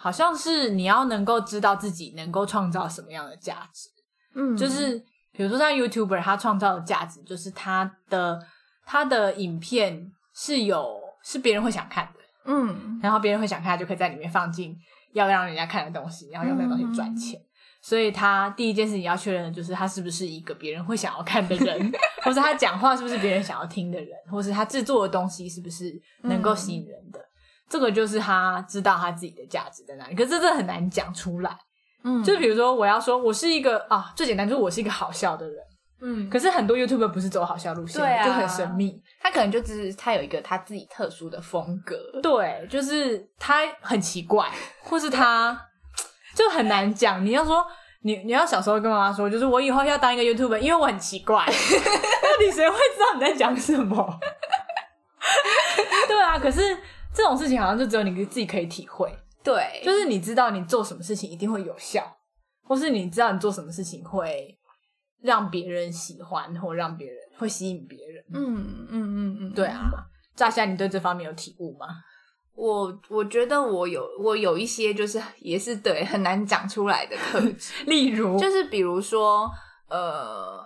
[0.03, 3.89] 好像是你要能够知道自己能够创造什么样的价值。
[4.35, 4.99] 嗯就是
[5.31, 8.45] 比如说像 YouTuber，他创造的价值就是他的
[8.85, 14.77] 他的影片是有是别人会想看的，嗯然后别人会想看，就可以在里面放进
[15.13, 17.41] 要让人家看的东西，然后用那个东西赚钱。
[17.81, 21.93] 所以他第一件事情要确认的就是他是不是一个别人会想要看的人，
[22.25, 27.21] 或是他讲话是不是别人想要听的人，或是他制作的东西是不是能够吸引人的。
[27.73, 31.57] 这个就是他知道他自己的价值在哪里，可是这很难讲出来。
[32.05, 35.57] 嗯就比如说，我要说我是一个啊，最简单就是我是一个好笑的人，
[36.03, 39.01] 嗯，可是很多 YouTuber 不是走好笑路线，就很神秘。
[39.21, 41.97] 他可能就只是他有一个他自己特殊的风格。
[42.23, 44.51] 对，就是他很奇怪，
[44.85, 45.59] 或是他
[46.35, 47.25] 就很难讲。
[47.25, 47.65] 你要说
[48.03, 51.47] 你你要小时候跟妈妈说，就是我以后要当一个 YouTuber，因为我很奇怪。
[51.49, 54.21] 到底谁会知道你在讲什么？
[56.09, 56.77] 对啊，可是
[57.15, 62.05] 这种事情好像就只有你自己可以体会，对，就是你知道你做什么事情一定会有效，
[62.65, 64.59] 或是你知道你做什么事情会
[65.21, 68.25] 让别人喜欢，或让别人会吸引别人。
[68.33, 69.91] 嗯嗯嗯嗯，对啊，
[70.35, 71.87] 乍夏，你对这方面有体悟吗？
[72.55, 79.51] 我我觉得我有我有一些就是也是对很难讲出来的特质， 例如，就是比如说
[79.89, 80.61] 呃，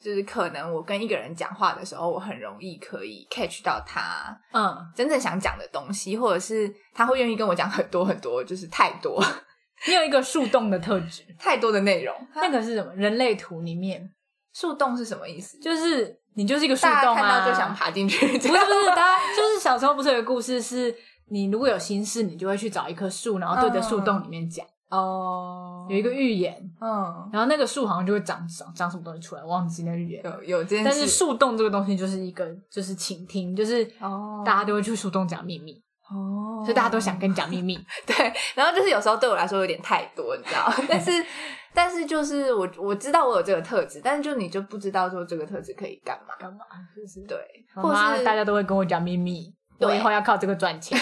[0.00, 9.22] 就是可能我跟一个人讲话的时候，我很容易可以 catch 到他嗯，真正想讲的东西，或者是他会愿意跟我讲很多很多，就是太多
[9.86, 12.14] 你有一个树洞的特质， 太多的内容。
[12.34, 12.92] 那个是什么？
[12.94, 14.12] 人类图里面
[14.54, 15.58] 树洞是什么意思？
[15.58, 20.94] 就是你就是一个树洞啊，家看到就想爬进去，不不是不是，大家就是小时候不是有个故事是，
[21.30, 25.86] 你如果有心事，你就会去找一棵树，然后对着树洞里面讲，哦。
[25.88, 30.22] 有一个预言，嗯，然后那个树好像就会长长长什么东西出来，忘记那个预言。
[30.24, 34.42] 有有这件事，但是树洞这个东西就是一个就是倾听，就是哦。
[34.44, 36.62] 大家都会去树洞讲秘密，哦。
[36.64, 37.78] 所以大家都想跟你讲秘密。
[38.06, 41.24] 对，然后就是有时候对我来说有点太多，你知道， 但是
[41.72, 46.58] 但是就是我我知道我有这个特质，但是就你就不知道说这个特质可以干嘛，干嘛？
[46.94, 47.26] 就是？
[47.26, 47.38] 对，
[47.74, 49.88] 或是大家都会跟我讲秘密，对。
[49.88, 50.98] 我以后要靠这个赚钱。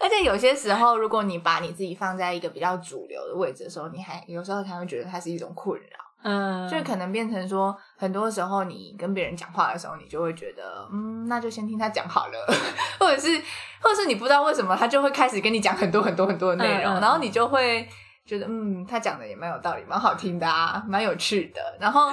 [0.00, 12.46] 而且有些时候，如果你把你自己放在一个比较主流的位置的时候，你还有时候还会觉得它是一种困扰，嗯，就可能变成说，很多时候你跟别人讲话的时候，你就会觉得，嗯，那就先听他讲好了，
[13.00, 13.40] 或者是，
[13.80, 17.88] 或者是你不知道为什么他就会开始跟你讲很多很多很多的内容，嗯嗯然后你就会
[18.24, 21.60] 觉得，嗯，他讲的也蛮有道理，蛮好听的啊，蛮有趣的。
[21.80, 22.12] 然后，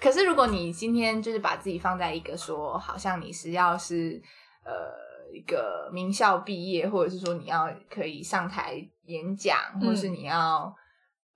[0.00, 4.20] 可是如果你今天就是把自己放在一个说，好像你是要是
[4.64, 5.03] 呃。
[5.34, 10.74] 一个名校毕业，或者是说你要可以上台演讲，或者是你要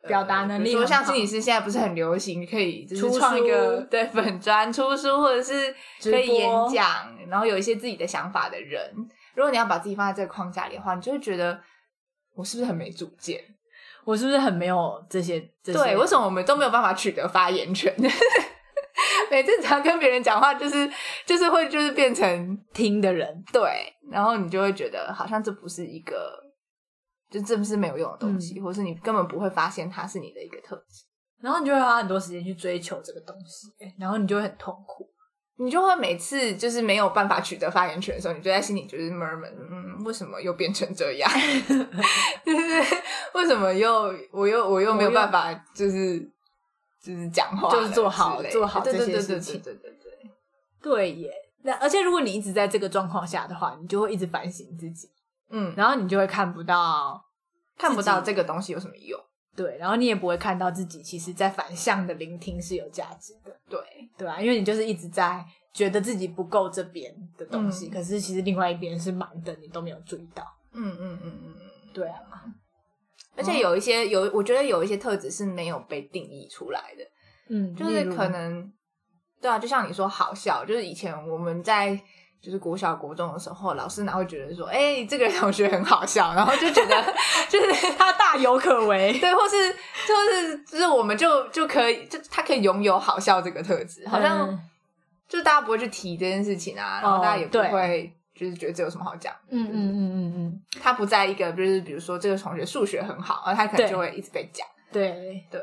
[0.03, 8.93] 呃表达能力比如说像心理师现在不是很流行，可以就是出创一个对 粉砖出书，或者是可以演讲，然后有一些自己的想法的人，
[9.35, 11.61] 如果你要把自己放在这个框架里的话，你就会觉得
[12.35, 13.43] 我是不是很没主见？
[14.05, 15.39] 我是不是很没有这些？
[15.63, 17.95] 这些对，为什么我们都没有办法取得发言权？
[19.31, 20.91] 每次只要跟别人讲话，就是
[21.25, 23.45] 就是会就是变成听的人？
[23.53, 26.33] 对，然后你就会觉得好像这不是一个，
[27.31, 31.05] 就这不是没有用的东西，或是你根本不会发现它是你的一个特质，
[31.43, 35.07] 然后你就会花很多时间去追求这个东西，然后你就会很痛苦。
[35.61, 41.29] 你就会每次就是没有办法取得发言权的时候，你就在心里就是 murmur，嗯，为什么又变成这样？
[42.47, 42.97] 就是
[43.35, 46.25] 为什么又我又我又没有办法，就是
[47.09, 49.61] 就是讲话就是做好做好这些事情。
[49.63, 50.31] 对对对对。
[50.83, 55.09] 对，对耶，那而且如果你一直在这个状况下的话，你就会一直反省自己，
[55.49, 57.25] 嗯，然后你就会看不到
[57.79, 59.19] 看不到这个东西有什么用，
[59.57, 63.81] 对，然后你也不会看到自己其实在反向的聆听是有价值的，对，
[64.19, 65.43] 对啊，因为你就是一直在
[65.73, 67.91] 觉得自己不够这边的东西，嗯。
[67.91, 70.45] 可是其实另外一边是满的，你都没有注意到。
[70.73, 71.71] 嗯嗯嗯嗯嗯。
[71.93, 72.21] 对啊，
[73.39, 77.05] 而且有一些有，我觉得有一些特质是没有被定义出来的，
[77.49, 78.71] 嗯，就是可能，
[79.41, 81.99] 对啊，就像你说好笑，就是以前我们在
[82.43, 87.15] 就是国小国中的时候，老师哪会觉得说，哎、这个同学很好笑，然后就觉得
[87.49, 89.73] 就是他大有可为，对，或是
[90.07, 94.61] 就是就是我们就就可以，就他可以拥有好笑这个特质，好像嗯。
[95.29, 97.69] 就大家不会去提这件事情啊，然后哦大家也不对。
[97.71, 105.45] 会就是觉得这有什么好讲，嗯嗯嗯嗯嗯，他不在一个就是比如说这个同学数学很好，然后他可能就会一直被讲，对。
[105.51, 105.61] 对。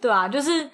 [0.00, 0.10] 对。
[0.10, 0.70] 啊，就是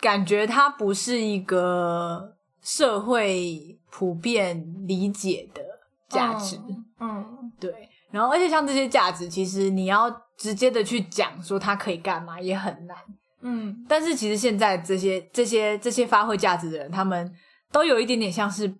[0.00, 5.62] 感觉他不是一个社会普遍理解的
[6.08, 6.58] 价值，
[6.98, 7.52] 嗯。
[7.60, 7.90] 对。
[8.10, 12.96] 然后，而且像这些价值，其实你要直接的去讲说它可以干嘛也很难。
[13.42, 13.84] 嗯。
[13.86, 17.30] 但是其实现在这些这些这些发挥价值的人，他们
[17.70, 18.74] 都有一点点像是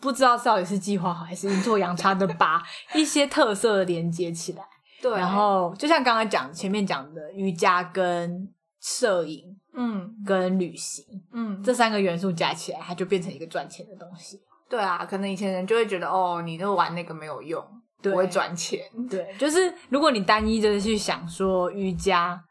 [0.00, 2.62] 不知道到底是计划好还是阴错阳差的把
[2.94, 4.64] 一些特色连接起来。
[5.02, 8.48] 对，然后就像刚刚讲前面讲的瑜伽跟
[8.80, 14.40] 摄影嗯跟旅行嗯，这三个元素加起来，它就变成一个赚钱的东西。
[14.68, 17.64] 对啊，可能以前人就会觉得哦，你就玩那个没有用，
[18.02, 18.80] 对不会赚钱。
[19.08, 22.42] 对，就是如果你单一的去想说瑜伽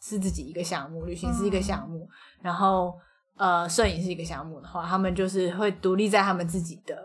[0.00, 2.08] 是自己一个项目，旅行是一个项目，
[2.40, 2.94] 然后
[3.42, 6.96] 呃摄影是一个项目的话，他们就是会独立在他们自己的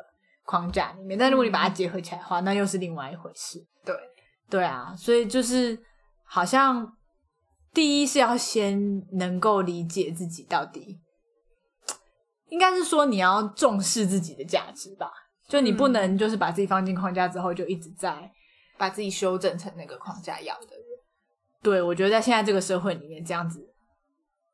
[0.45, 1.17] 框架里面。
[1.17, 3.60] 但如果你把它结合起来的话，那又是另外一回事。
[3.84, 3.95] 对，
[4.47, 5.78] 对啊，所以就是
[6.23, 6.95] 好像
[7.73, 8.80] 第一是要先
[9.17, 11.00] 能够理解自己到底，
[12.50, 15.12] 应该是说你要重视自己的价值吧。
[15.47, 18.32] 就你不能就是把自己放进框架之后就一直在。
[18.80, 20.86] 把自己修正成那个框架要的人。
[21.63, 23.66] 对，我觉得在现在这个社会里面这样子，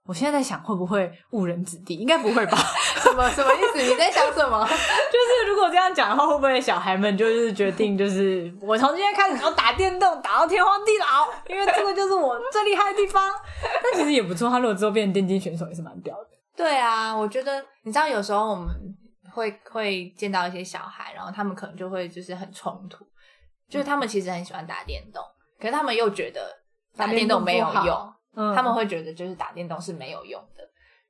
[0.05, 1.95] 我现在在想会不会误人子弟？
[1.95, 2.57] 应该不会吧？
[3.01, 3.81] 什么什么意思？
[3.81, 4.59] 你在想什么？
[4.67, 13.31] 就是如果这样讲的话，会不会小孩们就是决定，就是我从今天开始要打电动，打到天荒地老，因为这个就是我最厉害的地方。
[13.81, 16.29] 但其实也不错，他如果之后变成电竞选手，也是蛮屌的。
[16.55, 18.67] 对啊，我觉得你知道，有时候我们
[19.31, 23.05] 会会见到一些小孩，然后他们可能就会就是很冲突，
[23.69, 25.23] 就是他们其实很喜欢打电动，
[25.59, 26.41] 可是他们又觉得
[26.97, 30.63] 打电动没有用嗯他们会觉得就是打电动是没有用的。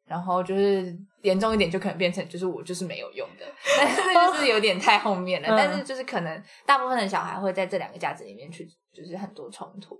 [0.06, 3.46] 然后就是严重一点，就可能变成就是我就是没有用的，
[3.78, 5.48] 但是就是有点太后面了。
[5.48, 9.98] 嗯但是就是可能大部分的小孩会在这两个价值里面去，就是很多冲突。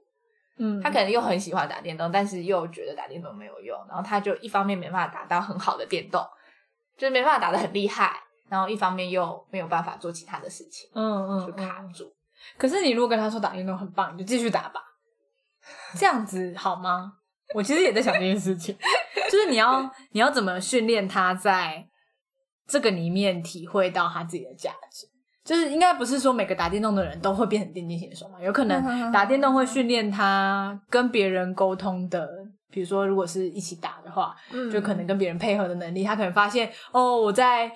[0.58, 6.22] 嗯，他可能又很喜欢打电动，但是又觉得打电动没有用，然后他就一方面没办法打到很好的电动，
[6.98, 11.94] 就是没办法打的很厉害，然后一方面又没有办法做其他的事情，嗯嗯就卡嗯。
[11.94, 12.14] 住。
[12.58, 14.82] 可是你如果跟他说打电动很棒，你就继续打吧，
[15.98, 17.14] 这样子好吗？
[17.54, 18.76] 我其实也在想这件事情，
[19.30, 21.88] 就是你要你要怎么训练他在
[22.68, 25.08] 这个里面体会到他自己的价值。
[25.44, 32.26] 就是应该不是说每个打电动的人都会变成电竞选手嘛，有可能打电动会训练他跟别人沟通的，
[32.72, 37.70] 比如说如果是一起打的话，嗯就可能跟别人配合的能力，他可能发现哦，我在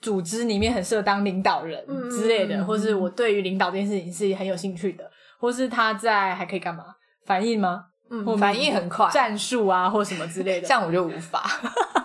[0.00, 6.86] 组织里面很适合当领导人嗯之类的，或是我对于领导这件事情是很有兴趣的，或是他在还可以干嘛
[7.24, 7.86] 反应吗？
[8.10, 10.66] 嗯，反应很快，战术啊或什么之类的。
[10.68, 11.42] 像我就无法。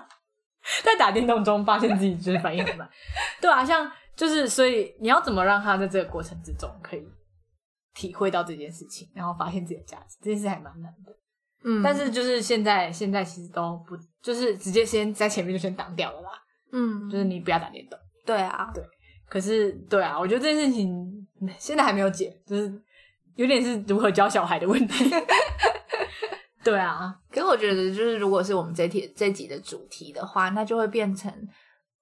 [0.84, 2.88] 在打电动中发现自己就是反应很慢，
[3.42, 7.04] 对啊，像就是所以你要怎么让他在这个过程之中可以
[7.94, 11.14] 体会到这件事情，然后发现自己的价值，这件事还蛮难的。
[11.64, 16.30] 嗯但是就是现在现在其实都不就是直接先在前面就先挡掉了啦，
[16.72, 17.98] 嗯，就是你不要打电动。
[18.26, 18.84] 对啊，对
[19.28, 20.92] 可是对啊，我觉得这件事情
[21.42, 22.70] 嗯现在还没有解，就是
[23.38, 25.10] 有点是如何教小孩的问题。
[26.64, 31.32] 对啊，可是我觉得，就是如果是我们这题这集的主题的话，那就会变成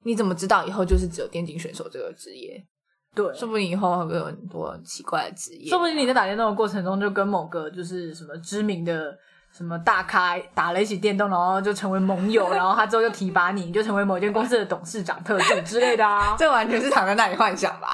[0.04, 2.66] 你怎么知道以后就是只有电竞选手这个职业？
[3.14, 5.70] 对，说不定以后会有很多奇怪的职业？
[5.70, 9.16] 说不定你在打电动的过程中，就跟某个就是什么知名的
[9.56, 16.36] 什么大咖打了一起电动，然后就成为盟友， 然后他之后就提拔你，你就成为某间公司的董事长、特助之类的啊。
[16.40, 17.90] 这完全是躺在那里幻想吧？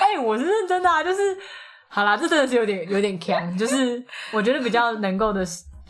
[0.00, 1.38] 哎、我是认真的啊，就是
[1.88, 5.42] 好啦，这真的是有点有点强，就是我觉得比较能够的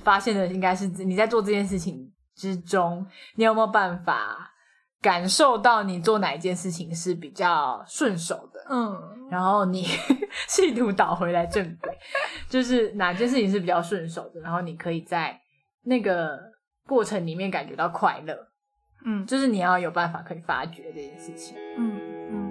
[0.03, 4.51] 发现的，应该是你在做这件事情之中，你有没有办法
[5.03, 9.85] 感受到你做哪一件事情是比较顺手的，嗯，然后你
[10.49, 11.93] 试图倒回来正轨，
[12.49, 15.39] 就是哪件事情是比较顺手的，然后你可以在
[15.83, 16.39] 那个
[16.87, 18.37] 过程里面感觉到快乐，
[19.05, 21.57] 嗯就是你要有办法可以发掘这件事情。
[21.77, 22.48] 嗯嗯，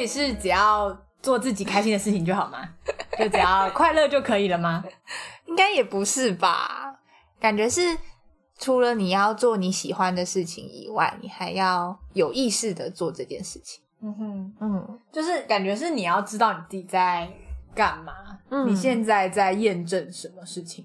[0.00, 2.66] 以是只要做自己开心的事情就好吗？
[3.18, 4.82] 就只要快乐就可以了吗？
[5.46, 6.96] 应该也不是吧？
[7.38, 7.80] 感觉是
[8.58, 13.82] 除了你要做你喜欢的事情以外，你还要有意识的做这件事情。
[14.02, 14.54] 嗯哼。
[14.60, 17.28] 嗯就是感觉是你要知道你自己在
[17.74, 18.12] 干嘛，
[18.50, 20.84] 嗯你现在在验证什么事情，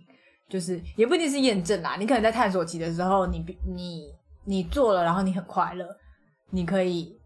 [0.50, 4.14] 就是也不一定是验证啦，你可能在探索期的时候，你比你
[4.46, 5.86] 你做了，然后你很快乐，
[6.52, 7.18] 你可以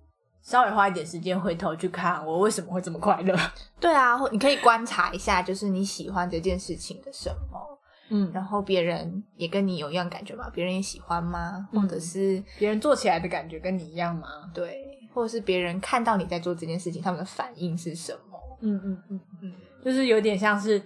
[0.49, 3.37] 稍微花一点时间回头去看我为什么会这么快乐，
[3.79, 7.79] 对啊，或你可以观察一下，就是你喜欢这件事情的什么，
[8.09, 10.49] 嗯，然后别人也跟你有一样感觉吗？
[10.51, 11.67] 别人也喜欢吗？
[11.71, 14.27] 嗯或者是别人做起来的感觉跟你一样吗？
[14.51, 14.83] 对，
[15.13, 18.57] 或者是别人看到你在做这件事情，他们的反应是什么？
[18.61, 19.53] 嗯嗯嗯，嗯
[19.85, 20.81] 就是有点像是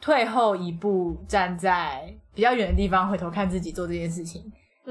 [0.00, 4.40] 退后一步，站在比较远的地方回头看自己做这件事情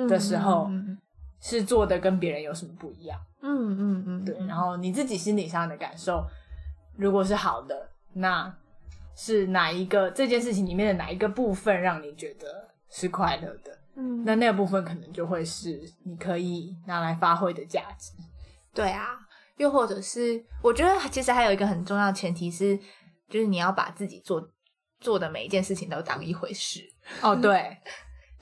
[0.09, 0.97] 的时候嗯
[1.43, 3.19] 是做的跟别人有什么不一样。
[3.41, 6.25] 嗯嗯嗯，对，然后你自己心理上的感受，
[6.95, 8.51] 如果是好的，那
[9.13, 13.77] 是哪一个这件事情里面的哪一个部分让你觉得是快乐的？
[13.95, 18.13] 嗯，那那个部分可能就会是你可以拿来发挥的价值。
[18.73, 19.19] 对啊，
[19.57, 22.79] 又或者是我觉得其实还有一个很重要的前提是，
[23.29, 24.49] 就是你要把自己做
[25.01, 26.79] 做的每一件事情都当一回事。
[27.21, 27.77] 哦，对，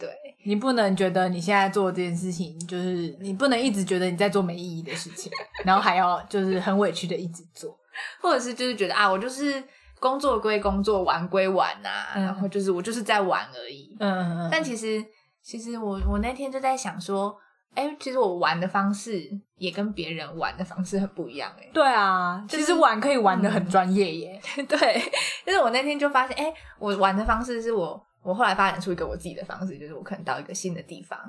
[0.02, 0.10] 对，
[0.44, 5.32] 你不能觉得你现在做这件事情，就是你不能一直觉得你在做没意义的事情，
[5.64, 7.78] 然后还要就是很委屈的一直做。
[8.22, 9.62] 或者是就是觉得啊，我就是
[10.00, 13.96] 工作归工作，玩归玩呐、嗯然后就是我就是在玩而已。
[14.00, 15.04] 嗯嗯嗯，但其实
[15.44, 17.36] 其实我我那天就在想说，
[17.76, 19.22] 哎，其实我玩的方式
[19.58, 21.70] 也跟别人玩的方式很不一样哎。
[21.74, 24.42] 对啊，就是其实玩可以玩的很专业耶。
[24.68, 25.12] 对，
[25.46, 31.20] 就是我那天就发现，哎，我玩的方式是我我后来发展出一个我自己的方式，就是我可能到一个新的地方，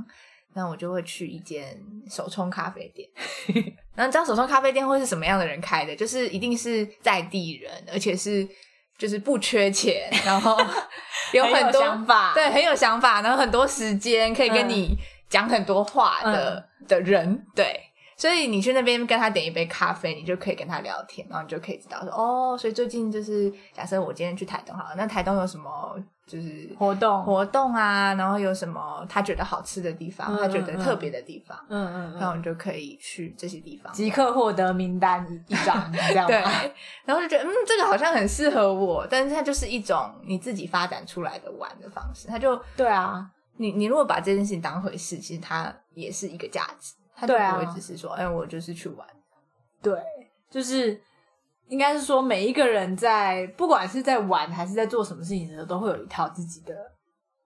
[0.55, 1.81] 那我就会去一间
[2.11, 3.09] 手冲咖啡店。
[3.95, 5.95] 然后你知道手冲咖啡店会是什么样的人开的？
[5.95, 8.47] 就是一定是在地人，而且是
[8.99, 10.57] 就是不缺钱，然后
[11.33, 14.97] 有很多想法对，很有想法，然后很多时间可以跟嗯你
[15.29, 17.81] 讲很多话的、的人，对。
[18.15, 25.99] 所以你去那边跟他点一杯咖啡，你就可以跟他聊天，然后你就可以知道说哦，所以最近就是假设我今天去台东好了，那台东有什么
[26.33, 33.93] 就是活动活动啊，然后有什么他觉得好吃的地方，嗯他觉得特别的地方，嗯嗯嗯，然后你就可以去这些地方。
[33.93, 36.41] 即刻获得名单一一张，这样 对？，
[37.05, 42.29] 然后就觉得嗯，这个好像很适合我，但是它就是一种你自己发展出来的玩的方式。
[42.29, 49.07] 它就对啊，你你如果把这件事情当回事，其实它也是一个价值，它就不会只是说，哎，我就是去玩。
[49.83, 50.01] 对，
[50.51, 50.99] 就是
[51.73, 56.75] 应该是说每一个人在不管是在玩还是在做什么事情的时候，都会有一套自己的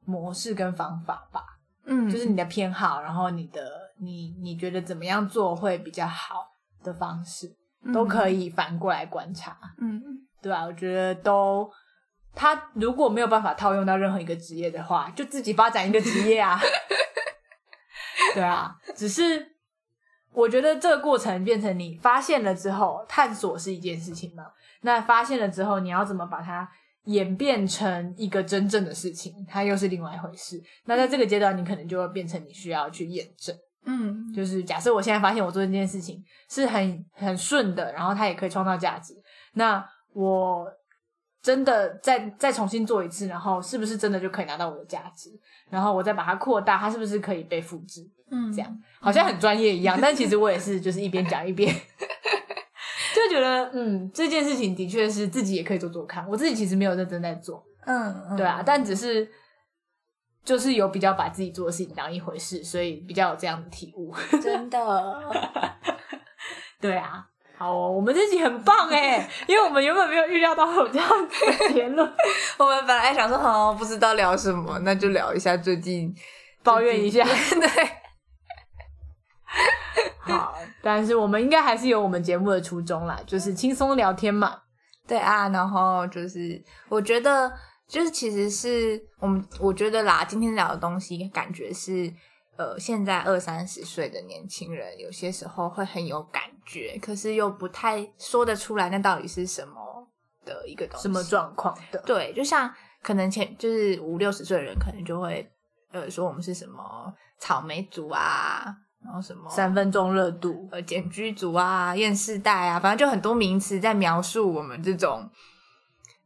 [0.04, 1.44] 模式跟方法吧。
[1.84, 3.62] 嗯就是你的偏好，然后你的
[4.00, 6.48] 你你觉得怎么样做会比较好
[6.82, 7.54] 的方式，
[7.94, 8.50] 都可以。
[8.50, 10.02] 反过来观察，嗯，
[10.42, 11.70] 对吧、我觉得都。
[12.34, 16.60] 他如果没有办法套用到任何一个职业的话，就自己发展一个职业啊。
[18.34, 19.55] 对啊，只是
[20.36, 24.44] 我觉得这个过程变成你发现了之后，探索是一件事情嘛。
[24.82, 26.68] 那发现了之后，你要怎么把它
[27.04, 30.62] 演变成一个真正的事情，它又是另外一回事。
[30.84, 33.56] 那在这个阶段，你可能就会变成你需要去验证。
[33.86, 39.14] 嗯，就是假设我现在发现我做这件事情是很很顺的，然后它也可以创造价值，
[39.54, 39.82] 那
[40.12, 40.66] 我
[41.46, 45.30] 真的再再重新做一次，然后是不是真的就可以拿到我的价值？
[45.70, 48.04] 然后我再把它扩大，它是不是可以被复制？
[48.32, 51.72] 嗯这样好像很专业一样，但其实我也是 就是一边讲一边。
[53.14, 56.28] 就觉得，嗯，这件事情的确是自己也可以做做看。
[56.28, 59.30] 我自己其实没有认真在做，嗯，嗯对啊，但只是
[60.44, 64.12] 就是有比较把自己做的事情当一回事，所以比较有这样的体悟。
[64.42, 65.22] 真的，
[66.82, 67.24] 对啊，
[67.58, 72.06] 好哦，我们这集很棒哎， 因为我们原本没有预料到会有这样子的结论，
[72.58, 76.14] 我们本来想说，好不知道聊什么，那就聊一下最近
[76.62, 77.24] 抱怨一下。
[77.58, 77.90] 对，
[80.20, 84.62] 好，但是我们应该还是有我们节目的初衷啦，就是轻松聊天嘛。
[85.08, 87.50] 对啊，然后就是我觉得，
[87.88, 92.12] 就是其实是我们我觉得啦，今天聊的东西感觉是，
[92.56, 100.06] 呃，现在二三十岁的年轻人有些时候会很有感觉，可是又不太说得出来，那到底是什么
[100.44, 101.02] 的一个东西？
[101.02, 102.02] 什么状况的？
[102.04, 102.70] 对，就像
[103.02, 105.48] 可能前就是五六十岁的人，可能就会
[105.92, 115.30] 呃说我们是什么草莓族啊，然后什么三分钟热度，呃简居族啊、厌世代啊，反正就很多名词在描述我们这种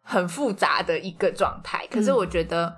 [0.03, 1.87] 很复杂的一个状态。
[1.89, 2.75] 可是嗯我觉得，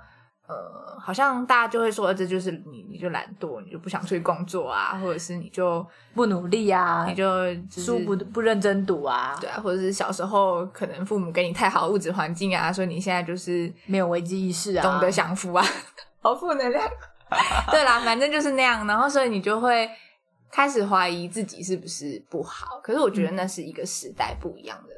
[0.47, 15.65] 呃，好像大家就会说，呃这就是你，你就懒惰，你就不想出去工作啊，或者是你就不努力啊，你就就是书不不认真读啊，对啊，或者是小时候可能父母给你太好的物质环境啊，所以你现在就是没有危机意识啊，懂得享福啊，
[16.21, 16.89] 好负能量。
[17.71, 19.89] 对啦，反正就是那样，然后所以你就会
[20.51, 22.79] 开始怀疑自己是不是不好。
[22.83, 24.93] 可是我觉得那是一个时代不一样的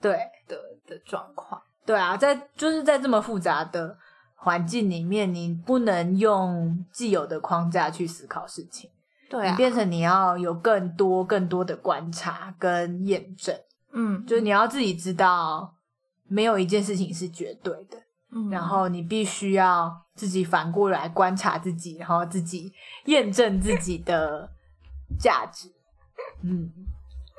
[0.00, 0.18] 对
[0.48, 1.60] 的的状况。
[1.86, 3.96] 对啊，在就是在这么复杂的
[4.40, 8.88] 环境里面，你不能用既有的框架去思考事情，
[9.28, 13.54] 对啊你，变成你要有更多更多的观察跟验证，
[13.92, 15.74] 嗯，就是你要自己知道，
[16.28, 17.98] 没有一件事情是绝对的，
[18.30, 22.72] 嗯然后你必须要自己反过来观察自己，然后自己
[23.06, 24.48] 验证自己的
[25.18, 25.68] 价值，
[26.42, 26.70] 嗯，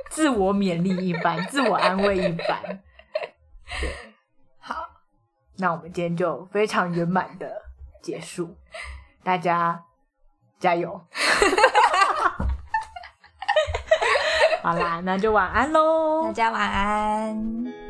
[0.10, 2.84] 自我勉励一番，自我安慰一番。
[3.66, 3.88] 好，
[5.60, 7.64] 那我们今天就非常圆满的
[8.02, 8.56] 结束，
[9.24, 9.84] 大家
[10.58, 11.02] 加油！
[14.64, 16.32] 好啦，那就晚安喽大。
[16.32, 17.89] 家晚安。